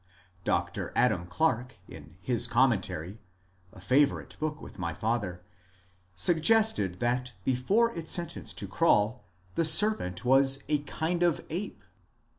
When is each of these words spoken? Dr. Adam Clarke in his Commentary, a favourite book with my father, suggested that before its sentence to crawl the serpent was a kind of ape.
Dr. 0.43 0.91
Adam 0.95 1.27
Clarke 1.27 1.75
in 1.87 2.17
his 2.21 2.47
Commentary, 2.47 3.19
a 3.71 3.79
favourite 3.79 4.35
book 4.39 4.59
with 4.59 4.79
my 4.79 4.95
father, 4.95 5.43
suggested 6.15 6.99
that 7.01 7.33
before 7.43 7.95
its 7.95 8.11
sentence 8.11 8.51
to 8.53 8.67
crawl 8.67 9.23
the 9.53 9.63
serpent 9.63 10.25
was 10.25 10.63
a 10.67 10.79
kind 10.79 11.21
of 11.21 11.45
ape. 11.51 11.83